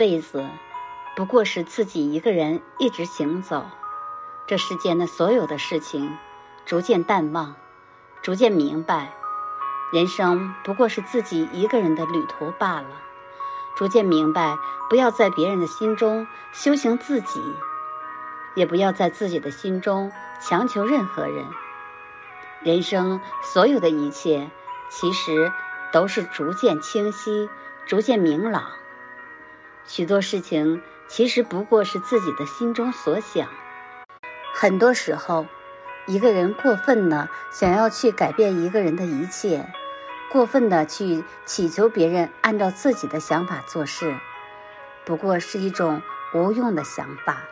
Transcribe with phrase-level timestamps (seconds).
[0.00, 0.46] 辈子，
[1.14, 3.66] 不过是自己一个人一直行走。
[4.46, 6.16] 这世间的所有的事情，
[6.64, 7.54] 逐渐淡忘，
[8.22, 9.12] 逐渐明白，
[9.92, 12.88] 人生不过是自己一个人的旅途罢了。
[13.76, 14.56] 逐渐明白，
[14.88, 17.42] 不要在别人的心中修行自己，
[18.54, 21.44] 也不要在自己的心中强求任何人。
[22.62, 23.20] 人生
[23.52, 24.50] 所有的一切，
[24.88, 25.52] 其实
[25.92, 27.50] 都是逐渐清晰、
[27.84, 28.79] 逐渐明朗。
[29.86, 33.48] 许多事情其实不过是自己的心中所想。
[34.54, 35.46] 很多时候，
[36.06, 39.66] 一个人过分的想要去改变一个人的一切，
[40.30, 44.16] 过分的去祈求别人按照自己的想法做事，
[45.04, 46.02] 不过是一种
[46.34, 47.42] 无用的想法。